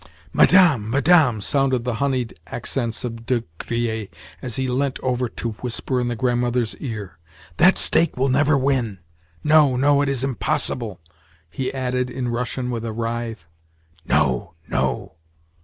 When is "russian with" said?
12.29-12.83